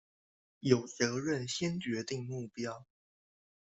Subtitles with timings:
[0.61, 2.85] 有責任先決定目標